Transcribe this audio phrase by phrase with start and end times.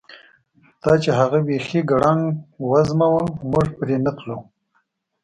[0.81, 2.23] دا چې هغه بیخي ګړنګ
[2.69, 4.37] وزمه وه، موږ پرې نه تلو.